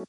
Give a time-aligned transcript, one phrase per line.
[0.00, 0.06] は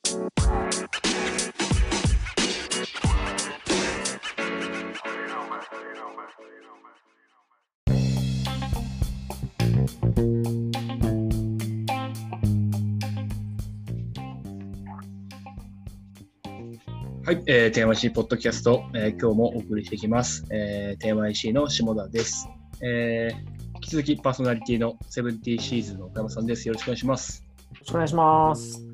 [17.33, 20.45] い、えー、テーマ C ポッドキャスト、えー、今日もお送りしていきます。
[20.51, 22.47] えー、テーマ C の下田です。
[22.81, 26.65] えー、引き続きパーソナリティのセブンティーシーズンの岡山さんです。
[26.65, 27.43] よろしくお願いします。
[27.71, 28.90] よろしくお願いします。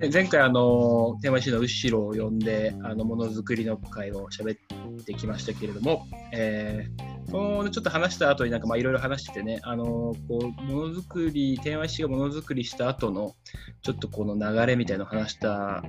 [0.00, 13.34] 前回あのテーマ IC の後ろを呼んであのものづくりの会を喋ってきましたけれども、えー、そのちょっと話した後になんかまあいろいろ話しててね、あのこうものづくり、テーマ IC がものづくりした後の
[13.82, 15.82] ちょっとこの流れみたいなのを話した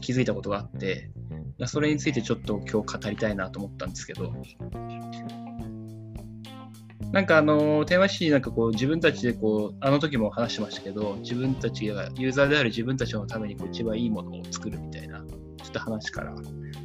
[0.00, 1.10] 気づいたことがあって、
[1.66, 4.32] それについてちょっと今日語りたいなと思ったんですけど、
[7.14, 15.26] なんかあの、テーマ誌なんかこう自分たちでこう、あの時も話してましたけど、自分たちが、ユーザーである自分たちのためにこう一番いいものを作るみたいな、ちょ
[15.68, 16.34] っと話から、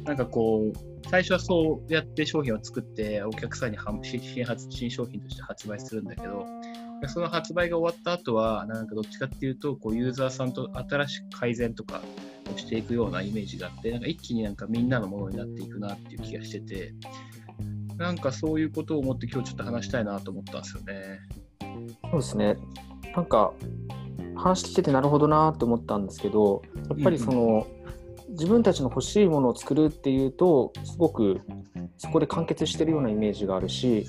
[0.04, 6.46] なんかこう、最初はそうやって商品を作って、お客さんに新発新商品として発売するんだけど、
[7.08, 12.02] その発売が終わった後は、なんかどっちかっていうと、こうユーザーさんと新しく改善とか
[12.54, 16.94] をしていくようなイメージがあって、なんか一気になんかみんなのものになっていくなっていう気がしてて、
[18.00, 21.20] なんかそういうことを思って今日ちょっと話したいなと思ったんですよね。
[22.10, 22.56] そうですね。
[23.14, 23.52] なんか
[24.34, 27.66] 話聞けてなるほどなと思ったんですけど、やっぱりその、
[28.26, 31.42] うん、自分たちの欲しいものを作るっていうと、すごく
[31.98, 34.06] そこで完結してるようなイメージがあるし、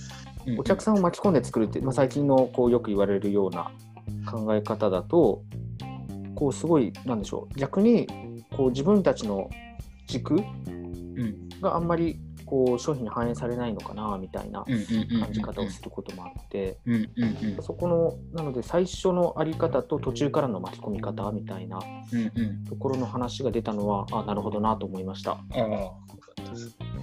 [0.57, 3.71] お客さんを巻き込んで作るって、まあ、最近のこうよく言われるような
[4.31, 5.43] 考え方だと、
[6.35, 8.07] こうすごい、なんでしょう、逆に
[8.55, 9.49] こう自分たちの
[10.07, 10.37] 軸
[11.61, 16.77] があんまりこう商品に反映されないのかなみたいな感じ方をすることもあって
[17.61, 21.79] そこのなので最初のあり方と途中からの巻き込み方みたいな
[22.67, 25.37] ところの話が出たのはあなるほどなと思いました。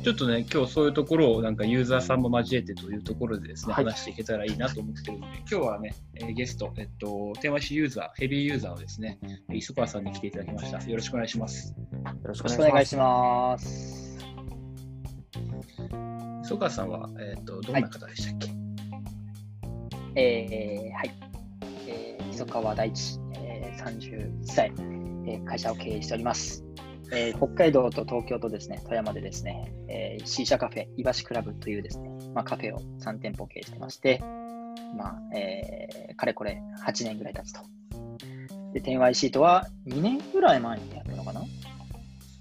[0.02, 9.18] ちょっとね、今日そういうところをなんかユーザーさんも交えてというところでですね、はい、話していけたらいいなと思ってるので、今日はね、えー、ゲスト、えっと、テーマシユーザー、ヘビーユーザーのですね、
[9.52, 10.78] 磯川さんに来ていただきました。
[10.82, 11.74] よろしくお願いします。
[11.78, 14.07] よろしくお願いします。
[16.48, 18.56] 磯川さんは、えーと、どんな方でしたっけ、はい、
[20.16, 21.14] えー、はい、
[21.86, 24.72] えー、磯川大地、えー、31歳、
[25.26, 26.64] えー、会社を経営しております。
[27.12, 34.18] えー、北海道と東京とですね、富山でですね、えー、シーシャカフェ、いばしクラブというですね、まあ、カフェを3店舗経営してまして、
[34.96, 37.60] まあ、えー、かれこれ8年ぐらい経つと。
[38.72, 41.42] で、天 YC とは2年ぐらい前にやったのかな？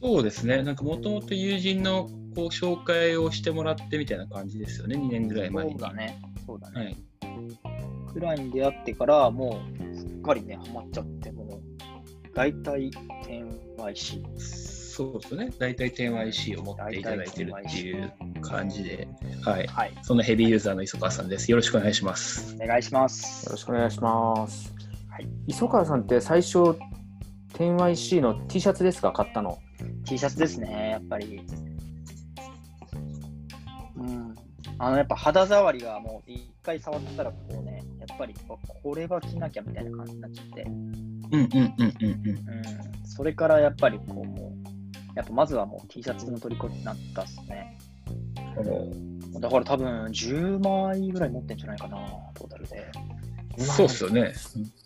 [0.02, 5.72] そうですね、なんかもともと友人のこう紹介をしてもらってみたいな感じですよね、2年ぐらい前に。
[5.72, 6.82] そうだね、そうだね。
[6.84, 9.60] はい、くらいに出会ってから、も
[9.92, 11.60] うすっかりね、ハマっちゃって、もう、
[12.36, 12.92] 大体、
[13.26, 13.50] 点
[13.80, 14.24] YC。
[14.38, 19.08] そうですね、大体点 YC を持っていただいてるっていう感じで、
[19.44, 21.50] はい、はい、そのヘビーユーザーの磯川さんです。
[21.50, 22.56] よろしくお願いします。
[22.62, 23.48] お願いします。
[23.48, 24.72] よろしくお願いします。
[25.10, 26.76] はい、磯川さんって最初、
[27.54, 29.58] 点 YC の T シャツですか、買ったの。
[30.06, 31.42] T シャツですね、やっぱり。
[34.80, 38.34] あのやっぱ肌触りがもう一回触ったらこうね、やっぱり
[38.84, 40.62] これは着なきゃみたいな感じになっちゃって。
[40.64, 40.72] うん
[41.32, 42.44] うんうんうんうん。
[43.06, 44.54] それからやっぱりこうも
[45.14, 47.78] う、やっぱまずはもう T シャツの虜になったっすね。
[49.40, 51.98] だから多分10枚ぐらい持ってんじゃないかな、
[52.34, 52.92] トータルで。
[53.60, 54.34] そうっすよね。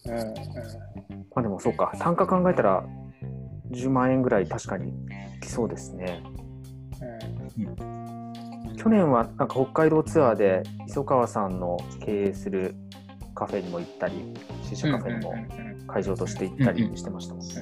[0.06, 0.34] うん、うん。
[1.34, 2.86] まあでもそうか、単価考えたら
[3.72, 4.94] 10万円ぐらい確かに
[5.42, 6.24] 来そうですね。
[7.58, 8.01] うん、うん
[8.81, 12.74] 去年はなんか北海道ツアーで磯川さんの経営する
[13.36, 14.16] カフェにも行ったり、
[14.64, 15.36] シーシャカフェにも
[15.86, 17.53] 会場として行ったりしてましたもんね。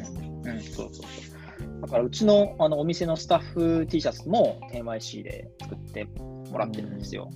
[0.61, 1.81] そうそうそう。
[1.81, 7.29] だからうちのあのお店のスタッフ T シャツも 10YC で作ってもらってるんですよ。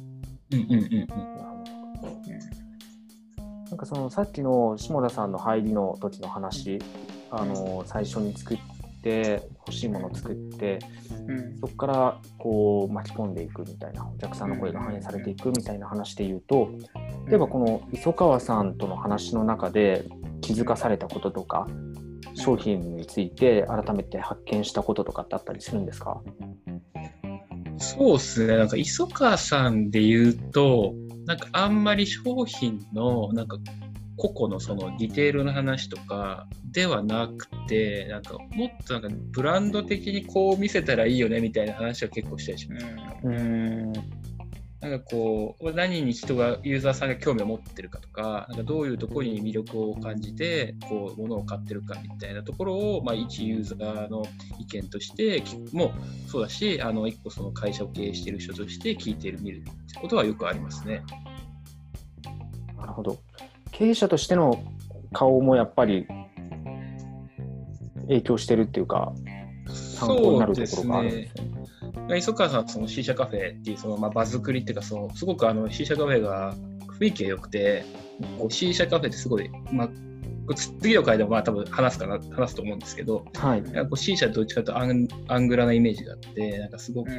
[3.69, 6.79] なんかそのさっきの下田さんの入りの時の話、
[7.31, 8.58] あの最初に作っ
[9.03, 10.79] て欲しいものを作って、
[11.28, 16.72] うん、そこからこう巻き込んでいくみたいなお客さんの声が反映されていくみたいな話で言うと
[17.28, 20.05] 例えばこの磯川さんとの話の中で
[20.41, 21.67] 気づかされたこととか
[22.35, 26.22] 商品について改めて発見したこととかってあったりするんですか？
[27.78, 28.58] そうですね。
[28.58, 30.94] なんか磯川さんで言うと
[31.26, 33.58] なんかあんまり商品のなんか
[34.17, 42.85] 個々のそのディテールの話とかではなくてなんかもっとなんかブランド的にこう見せたらいいよねみたいな話は結構したりします。
[43.23, 43.93] うん
[44.83, 54.25] なんかこう、何に人が、ユーザーさんが興味を持ってるかとか、なんかどういうところに魅力を感じて、こう、物を買ってるかみたいなところを、まあ、一ユーザーの
[54.59, 55.93] 意見としても
[56.27, 59.71] そうだし、あの、一個その会社を経営している人として聞いている、見るって
[60.01, 61.01] ことはよくありますね。
[62.75, 63.19] なるほど。
[63.73, 64.64] 経営者としての
[65.11, 66.08] 顔もやっぱり
[68.08, 69.14] 影響してるっていうか、
[69.67, 72.17] 参考になるところがあるんですね。
[72.17, 76.53] 磯川さんその C 社カフェっていうその、まあ、場作りっていうかそのすごくあの C 社カフェが
[76.99, 77.85] 雰囲気が良くて
[78.37, 79.90] こう C 社カフェってすごい、まあ、
[80.55, 87.11] 次の回でもまあ多分話すかな話すと思うんですけど、はい、こう C 社どっちかというとアンアングラなイメージがあってなんかすごく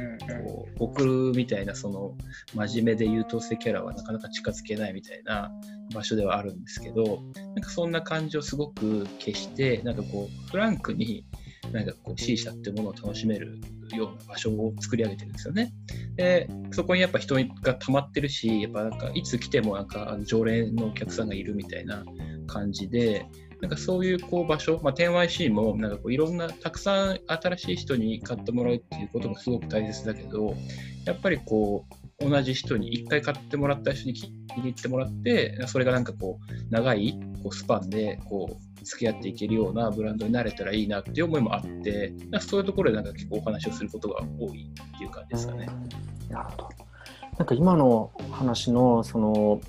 [0.45, 2.15] こう、僕みたいなその
[2.53, 5.51] 真面目で優等生キャラはなかなか近づけないみたいな
[5.93, 7.21] 場所ではあるんですけど
[7.55, 11.25] なんかそんな感じをすごく消してなんかこうフランクに
[11.71, 13.59] なんかこう C 社っていうものを楽しめる
[13.93, 15.73] ような場所を作り上げてるんですよね。
[16.15, 22.03] で、そこにやっぱ人が溜まってるし、やっぱなんかいつ来てもなんか常連のお客さんがいるみたいな
[22.47, 23.25] 感じで、
[23.61, 30.55] なんかそういうこう場所、まあ、10YC もなんかこういろんなたくさん新しい人に買ってもらうっていうこともすごく大切だけど、
[31.05, 45.67] やっぱりこう同じ人に1回買ってもらった人に気に入ってもらって、それがなんかこう長いこうスパンでこう付き合っていけるようなブランドになれたらいいなっていう思いもあって、そういうところでなんか結構お話をすることが多いっていう感じですかね。
[46.29, 46.69] なるほど。
[47.37, 49.59] なんか今の話のその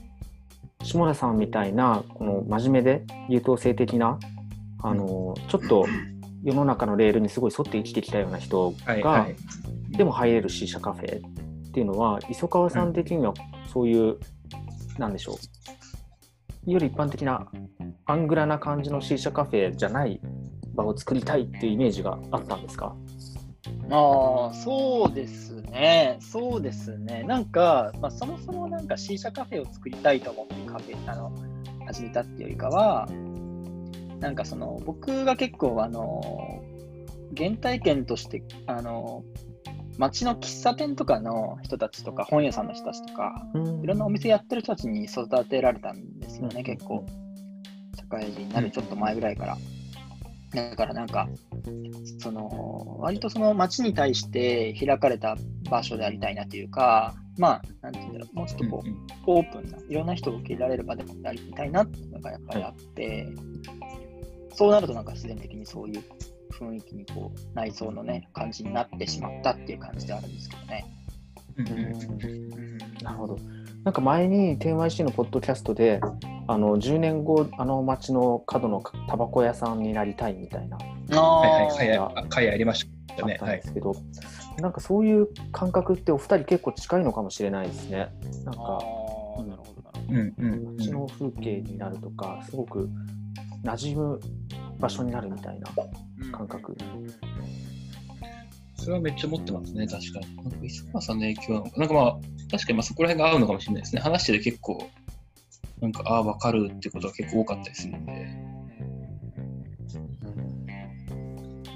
[0.84, 4.20] 下田さんみたいなこの真面目で優等生的な
[4.82, 5.84] あのちょっと
[6.44, 11.20] 世の中のレールにすごい沿って生きてきたような人が、はいはい、でも入れる C 社カフェ
[11.76, 13.34] っていうのは磯川さん的には
[13.70, 14.18] そういう、うん、
[14.98, 15.36] なんでしょ
[16.66, 17.46] うより一般的な
[18.06, 20.18] アングラな感じの C 社カフェじゃない
[20.74, 22.96] 場を作りたいっていうイメージがあったんですか？
[23.90, 26.16] ああ、そうですね。
[26.20, 27.24] そうですね。
[27.24, 31.30] なんか、まあ、そもそもなんか C 社カフェを作りたいと思ってカフェ、あの、
[31.86, 33.06] 始めたっていうよりかは、
[34.18, 36.62] なんかその、僕が結構、あの、
[37.36, 39.24] 原体験として、あの、
[39.98, 43.46] 街の喫茶店とかの人たちとか、本屋さんの人たちとか、
[43.82, 47.06] いろんなお店やってる人たちに育てられたんですよね、結構。
[47.96, 49.58] 社会人になるちょっと前ぐらいから。
[50.54, 51.28] だからなんか、
[52.18, 55.36] その、割とその街に対して開かれた
[55.70, 58.90] 場所でありたいなというか、まあ、なんていうんだろう、もうちょっとこう、
[59.26, 63.28] オープンな、いろんな人が受け入れられる場でありたいなっていうのがやっぱりあって、
[64.54, 66.02] そうなるとなんか自然的にそういう
[66.58, 70.84] 雰囲気にこう、内装のね、感じになってしまったっていう感じであるんですけどね。
[71.58, 73.38] うん、なるほど。
[73.84, 76.00] なんか前に 10YC のポッドキャストで
[76.48, 80.76] あの10年後あの町の角のタバコ屋さんになりたいみたいな。
[80.76, 82.86] はいはい会やりまし
[83.16, 83.38] たね。
[83.40, 83.96] なんですけど、は
[84.58, 88.08] い、なんかそういう感覚ってお二人結構近いのかもしれないですね。
[88.44, 88.80] なんか
[90.76, 92.88] 街の風景になるとかすごく
[93.64, 94.20] 馴染む
[94.78, 95.68] 場所になるみたいな
[96.32, 96.76] 感覚、
[98.76, 100.36] それはめっちゃ持ってますね、確かに。
[100.36, 101.80] なんか磯川さんの影響なのか。
[101.80, 102.18] なんかまあ、
[102.50, 104.00] 確かにまあそこら辺が合うのかもしれないですね。
[104.00, 104.88] 話してて結構、
[105.80, 108.28] なんか、ああ、わかるってことが結構多かったりするんで。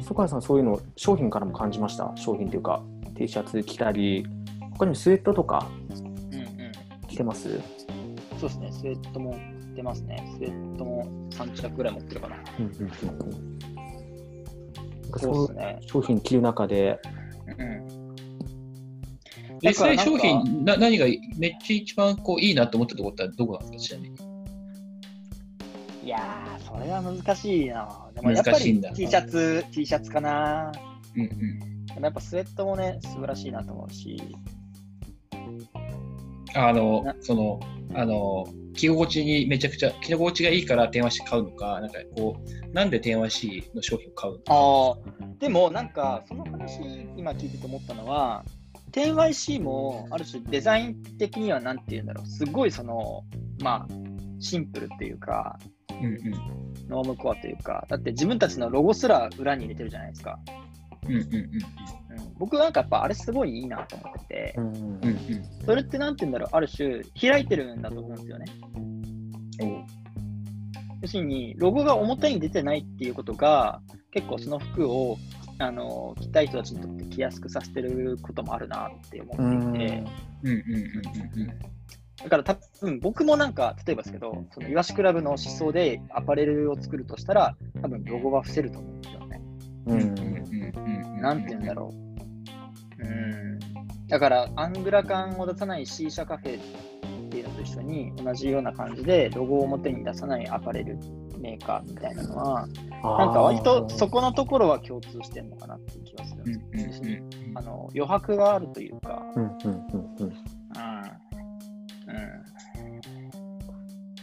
[0.01, 2.13] 磯川さん、そういうの商品からも感じました？
[2.17, 2.83] 商品というか、
[3.17, 4.27] T シャツ着たり、
[4.73, 5.71] 他にもスウェットとか
[7.09, 7.63] 着てます、うんうん、
[8.41, 9.39] そうですね、スウェットも
[9.73, 10.25] 着てますね。
[10.39, 12.37] スウェットも3着ぐらい持ってるかな。
[12.59, 13.70] うんうんうん
[15.19, 15.79] そうですね。
[15.83, 17.01] 商品着る中で。
[17.59, 18.15] うん。
[19.63, 24.17] 実際商品な、何がめっちゃ一番こういいなと思ったところってどこなんですか、ちなみに？
[26.03, 28.09] いやー、それは難しいな。
[28.15, 30.73] でもやっぱり T シャツ、T シャツかな。
[31.15, 31.87] うんうん。
[31.87, 34.17] でもやっぱスウェットもね、素晴らしいなと思うし。
[36.55, 37.61] あの、その、
[37.95, 44.39] あの、着心地にめちゃくちゃ、着心地がいいから電話して買うのか、なんかこう、なんで電話しの商品を買うの
[44.95, 45.11] か。
[45.39, 46.81] でもなんか、その話、
[47.17, 48.45] 今聞いてて思ったのは、
[48.93, 53.25] 10YC もある種デザイン的にはなんて言うんだろう、すごいその、
[53.61, 53.89] まあ、
[54.41, 55.59] シンプルっていうか、
[56.01, 56.31] うんうん、
[56.89, 60.39] ノームコアというか、だって自分たちのロゴすら裏に入れてるじゃないですか。
[61.07, 61.51] うんうんうん、
[62.41, 68.47] 僕なんかやっぱあれすごいいいなと思ってて、うんうんうん、それってなんて言うんだろう、ある種開いてるんだと思うんですよね。
[71.03, 75.19] 要するに、ロゴが表に出てないっていうことが、結構その服を
[75.59, 80.05] あの着たい人たちにとって着やすくさせてることもあるなって思っていて。
[82.25, 89.43] だから多分僕もなんか、例えばですけど、そのイワシクラブの思想でアパレルを作るとしたら、多分ロゴは伏せると思うんですよね。
[89.87, 91.21] うん。
[91.21, 92.10] なんて言うんだろう。
[93.03, 93.59] うん。
[94.09, 96.63] だから、アングラ感を出さない C 社カフェっ
[97.31, 100.99] ていうのと一緒に、同じような感じで、ロゴを表に出さないアパレル
[101.41, 102.67] メーカーみたいなのは、
[103.03, 107.05] なんか割とそこのところは共通してるのかなっていう気がするんうんですよ。
[107.05, 109.71] うんあの余白があるというか、うんうんうん
[110.21, 110.33] うんうん。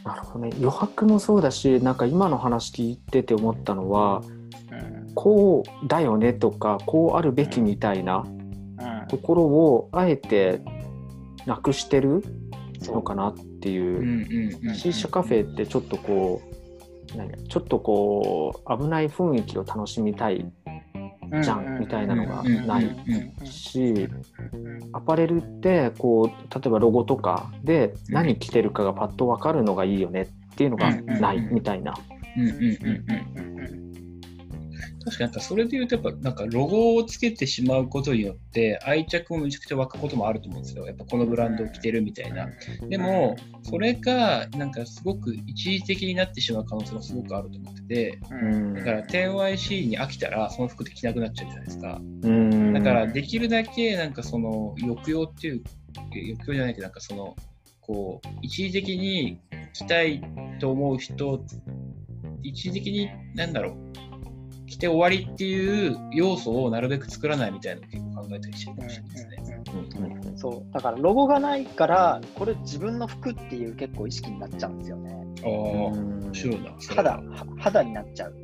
[0.05, 4.22] なるほどね余白もそうだしなんか今の話聞いてて思ったのは
[4.72, 4.79] うん。
[4.79, 5.13] うん。
[5.13, 8.37] こうだよねとかこうあるべきみたいなうん
[9.08, 10.62] ところをあえて
[11.46, 12.24] なくしてる
[12.82, 13.72] のかなってう。
[13.72, 14.76] んいううんうん。
[14.76, 16.42] C 社カフェってちょっとこ
[17.14, 20.46] う何ちょっとこう危ない雰囲気を楽しみたい
[21.42, 22.96] じゃんみたいなのがない
[23.46, 24.08] し
[24.94, 31.94] アパレルってこう例えばロゴとかで何着てるかがパッと分かるのがいいよねっていうのがないみたいな。
[32.38, 33.57] うんうんうんうん
[35.08, 40.86] 確かになんかそれで言うとやっぱなんかロゴをつけてしまうことによって愛着もめちゃくちゃ湧くこともあると思うんですよ。
[40.86, 42.50] やっぱこのブランドを着てるみたいな。
[42.90, 52.02] でもそれがなんかすごく一時的になってしまう可能性がすごくあると思ってて、うんだから 10YC に飽きたらその服って着なくなっちゃうじゃないですか。
[52.02, 55.64] うんだからできるだけなんかその抑揚っていう
[55.96, 57.34] 抑揚じゃないけどなんかその
[57.80, 59.40] こう一時的に
[59.72, 60.22] 着たい
[60.60, 61.42] と思う人
[62.44, 64.07] 一時的になんだろう
[64.77, 69.38] 着て終わりっていう要素をなるべく作らないみたいなのを結構考えたりしてるかもしれないですね。
[70.36, 70.74] そう。
[70.74, 75.12] だからロゴがないからこれ自分の服っていう結構意識になっちゃうんですよね。
[75.43, 76.72] ああ、面白いな。
[76.96, 77.24] 肌
[77.57, 78.36] 肌になっちゃう、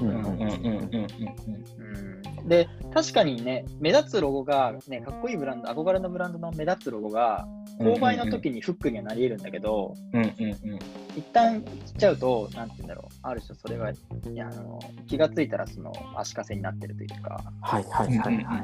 [0.00, 0.48] うんうんうんうんうんうん。
[0.48, 1.06] うん、
[2.46, 7.46] で確かにね目立つロゴが、ね、かっこいいブランド憧れのブランドの目立つロゴが
[7.78, 10.78] 購買の時にフックにはなり得るんだけど、うんうんうん
[11.14, 13.96] 一旦切っちゃうと、なんて言うんだろう、ある種それがい
[14.34, 18.58] やあの気がついたらその足かせになってるというか、はいはいはいは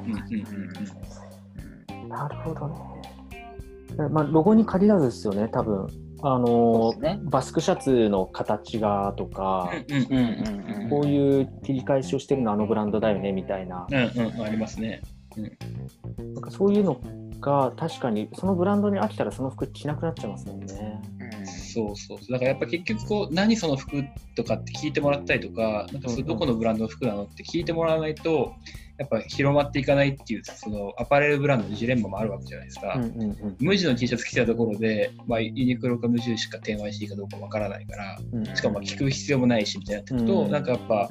[2.04, 2.08] い。
[2.08, 4.08] なるほどね。
[4.10, 5.88] まあ、ロゴに限らずですよね、多分。
[6.20, 7.20] あそのね。
[7.22, 10.90] バスクシャツの形がとか、うんうんうんうんうん。
[10.90, 15.02] こういう切り返しをしてるのあのブランドだよねみたいな、うんうんありますね。
[15.36, 17.00] なんかそういうの
[17.40, 21.00] が確かにそのブランドに飽きたらその服着なくなっちゃいますもんね。
[21.44, 22.32] そうそうそう。
[22.32, 24.02] だからやっぱ結局こう何その服
[24.34, 28.54] とかって聞いてもらったりとかなんかどこのブランドの服なのって聞いてもらわないと
[28.98, 32.94] やっぱ広まっていかないっていうそのアパレルブランドのジレンマもあるわけじゃないですか。
[32.96, 41.08] うんうんうん無地の T シャツ着てたところで、まあ、ユニクロか無印か 10YC かどうかわからないからうんしかもまあ聞く必要もないしみたいになってくると、うんなんかやっぱ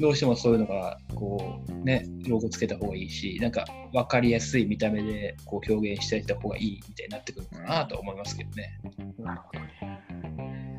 [0.00, 8.80] どうしてもそういうのがこうねロゴつけた方がいいしなんか分かりやすい見た目でこう表現していた方がいいみたいになってくるのかなとは思いますけどね。
[9.18, 10.74] なるほどね。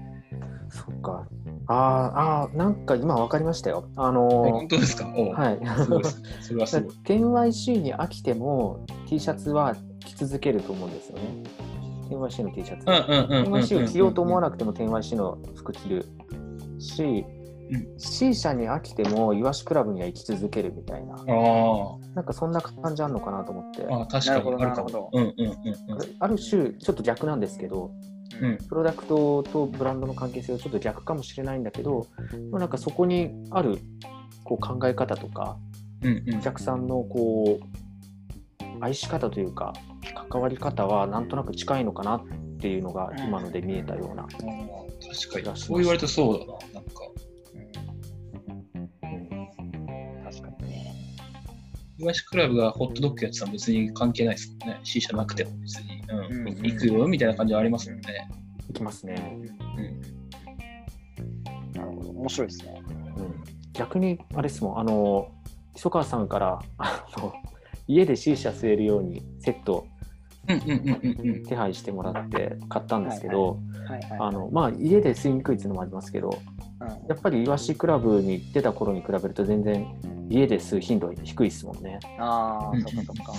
[0.69, 1.27] そっか。
[1.67, 3.89] あーあー、なんか今分かりましたよ。
[3.95, 5.05] あの本当ですか？
[5.07, 5.59] はい。
[5.83, 6.29] すごいですね。
[6.41, 6.93] それはすごい。
[7.05, 11.23] 10YC に飽きても T シャツは着続けると思うんですよね。
[12.09, 12.85] 10YC の T シャツ。
[12.87, 16.05] うんうんうんうんうん 10YC を着ようと思わなくても 10YC の服着る
[16.79, 21.17] し、うん C 社に飽きてもイワシクラブには行き続けるみたいな、あ
[22.13, 25.09] なんかそんな感じあるのかなと思って、あああ確かにあるかなるほども。
[25.13, 25.55] うんうんうんうん
[26.19, 27.89] ある種ちょっと逆なんですけど、
[28.41, 28.57] うん。
[28.67, 33.79] プロダクトとブランドの関係性はちょっと逆かもしれないんだけど、でもなんかそこにある
[34.43, 35.57] こう考え方とか、
[36.01, 36.35] うんうん。
[36.37, 37.63] お客さんのこう
[38.81, 39.73] 愛し方というか
[40.29, 42.25] 関わり方はなんとなく近いのかなっ
[42.59, 44.29] ていうのが今ので見えたような、あー
[45.29, 45.57] 確かに。
[45.57, 46.53] そう言われるとそうだな。
[46.73, 47.01] なんか。
[49.03, 50.23] うん。
[50.23, 50.93] 確かにね。
[51.97, 54.69] イワシクラブがホットドッグやってたら別に関係ないですもん。
[54.69, 54.79] ね。
[54.83, 55.94] C 社なくても別に。
[56.09, 57.07] うんうん行くよ？
[57.07, 58.29] みたいな感じはありますもんね。
[58.69, 59.37] いきますね、
[59.77, 60.01] うん
[61.73, 62.09] なるほど。
[62.09, 62.81] 面白いですね。
[63.17, 63.43] うん、
[63.73, 65.31] 逆にあれですもんあの
[65.75, 67.33] 磯川さんからあの
[67.87, 69.87] 家で C 社吸えるようにセット
[70.47, 71.43] うんうんうんうんうん。
[71.45, 73.59] 手配してもらって買ったんですけど。
[74.19, 76.35] あのまあ、家で吸いにくいっていうのもありますけど
[76.81, 79.85] うんやっぱりイワシクラブに行ってた頃に比べると全然
[80.27, 81.99] 家で吸う頻度は低いですもんね。
[82.17, 83.33] ああ、うんそっかそっか。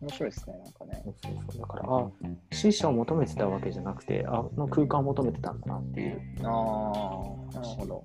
[0.00, 1.02] 面白いですね、なんかね。
[1.04, 2.08] そうそうそうだからあ
[2.52, 6.20] C 社を求めてたわけじゃなくてあの空間を求めてたんだなっていう。
[6.44, 8.04] ああ、なるほど。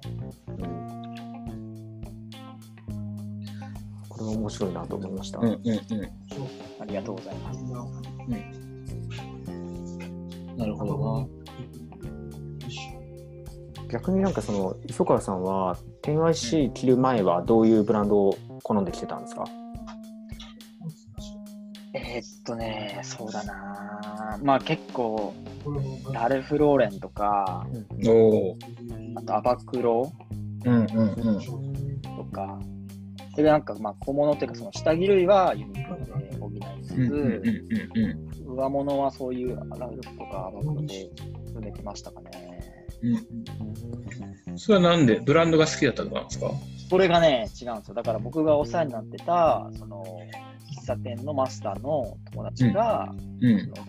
[4.09, 5.39] これは面白いなと思いました。
[5.39, 5.61] うんうんうん。
[6.79, 7.63] ありがとうございます。
[10.57, 11.27] なるほどな。
[13.89, 19.45] 逆になんかその磯川さんは 10YC 着る前はどういうブランドを好んできてたんですか、
[22.13, 24.39] えーっとね、そうだな。
[24.43, 25.33] まあ結構、
[26.13, 27.67] ラルフ・ローレンとか、
[28.07, 28.11] お
[28.51, 28.57] お。
[29.15, 30.11] あとアバクロ
[30.65, 31.39] うんうんうん。
[31.41, 32.59] とか、
[33.31, 36.51] それでなんかまあ小物っていうかその下着類はユニクロで補
[36.83, 41.09] つつ、うんうんうんうん上物はそういうラルフとかアバクロで
[41.55, 42.29] 埋めてましたかね。
[43.01, 43.09] う
[44.53, 45.15] んそれはなんで？
[45.19, 46.51] ブランドが好きだったとかなんですか？
[46.89, 47.95] それがね、違うんですよ。
[47.95, 50.42] だから僕がお世話になってた、その、喫
[50.83, 53.13] 茶店のマスターの友達が、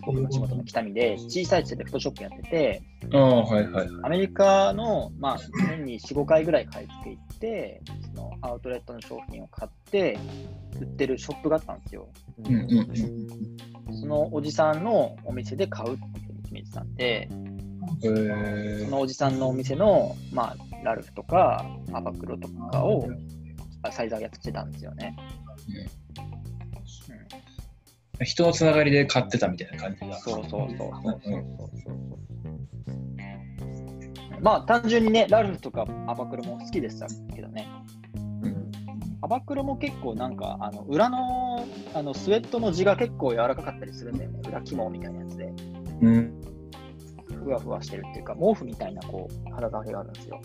[0.05, 3.87] 僕の地元の北見で、小さいセレクトショップやってて、はいはい。
[4.03, 5.37] アメリカの、まあ、
[5.67, 7.81] 年に4、5回ぐらい買い付け行って、
[8.15, 10.17] そのアウトレットの商品を買って、
[10.79, 12.07] 売ってるショップがあったんですよ。
[12.45, 12.61] うんうん
[13.89, 13.95] うん。
[13.95, 17.29] そのおじさんのお店で買うっていうふうに決めてたんで、
[18.03, 23.07] へそのおじさんのお店の、まあ、ラルフとか、アバクロとかを
[23.91, 25.15] サイズ上げしてたんですよね。
[28.23, 30.17] 人のつながりで買ってたみたいな感じだ。
[30.19, 31.55] そうそうそうそうそうんうん
[34.41, 37.67] まあ単純にね、ラルフとかアバクロも好きでしたけどね。
[38.15, 38.71] うん
[39.21, 44.39] アバクロも結構なんか、あの裏のあのスウェットの地が結構柔らかかったりするんだよね。
[44.47, 45.45] 裏肝みたいなやつで。
[46.01, 46.41] うん。
[47.43, 50.41] ふわふわしてるっていうか、毛布みたいなこう肌触りがあるんですよ。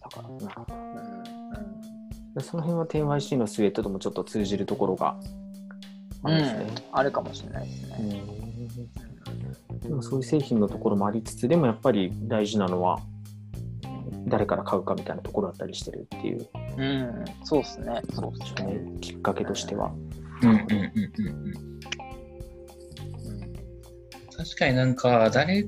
[0.00, 1.17] だから、うん
[2.40, 5.16] その辺は 10YC のスウェットともちょっと通じるところが
[6.22, 6.84] あうんるんですね。
[6.92, 8.22] あるかもしれないですね。
[8.22, 8.38] うん
[9.80, 13.00] でもそういう製品のところもありつつでもやっぱり大事なのは
[14.26, 18.02] 誰から買うかみたいなところだったりしてるっていううん、そうですね。
[18.12, 18.74] そうですね。
[18.74, 19.90] ねきっかけとしては。
[20.42, 21.80] うんうんうんうんうん。
[24.36, 25.66] 確かになんか誰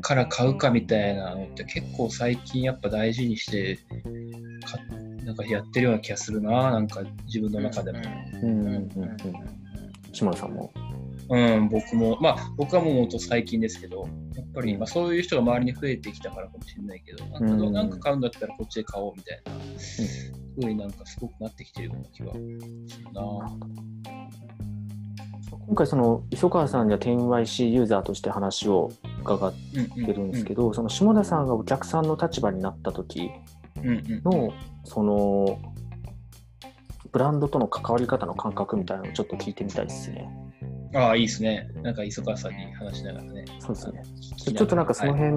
[0.00, 3.91] から買うかみたいなのって結構最近やっぱ大事にしてか
[5.24, 8.00] なんかやってるような気がするななんか自分の中でも。
[8.42, 8.88] うんうんうんうん
[10.12, 10.72] 下野さんも。
[11.30, 19.52] うん、僕も、まあ僕はもう本当最近ですけど、やっぱりまあそういう人が周りに増えてきたからかもしれないけど、なんかなんか買うんだったらこっちで買おうみたいな、
[20.54, 23.22] ふうになんかすごくなってきてるような気はするな。
[25.66, 29.54] 今回その磯川さんには 10YC ユーザーとして話を伺っ
[30.04, 33.30] てるんですけど、その下田さんがお客さんの立場になった時
[34.24, 34.52] の
[34.84, 35.60] その
[37.12, 40.28] ブランドとの関わり方の感覚みたいなのをちょっと聞いてみたいですね。
[40.94, 41.68] ああ、いいですね。
[41.82, 43.44] なんか磯川さんに話しながらね。
[43.60, 44.02] そうですね。
[44.36, 45.36] ちょっとなんかそのはい辺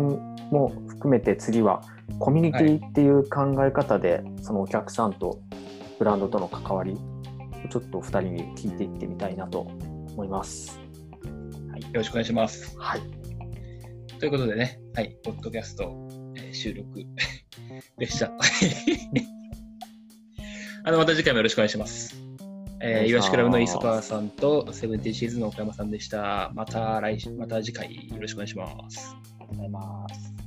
[0.51, 1.81] も含めて次は
[2.19, 5.39] コミュニティっていう考え方でそのお客さんと
[5.97, 10.79] ブランドとの関わりをちょっとお二人に聞いていってみたいなと思います。
[11.75, 12.77] よろしくお願いします。
[12.77, 13.01] はい。
[14.19, 15.93] ということでね、はい、ポッドキャスト、
[16.35, 17.05] えー収録
[17.97, 18.31] でした。
[20.87, 22.15] あの、また次回もよろしくお願いします。
[22.79, 26.51] えー、イワシクラブの磯川さんと、セブンティーシーズンの岡山さんでした。
[26.53, 29.15] また来週、また次回よろしくお願いします。
[29.39, 30.44] ありがとうございます。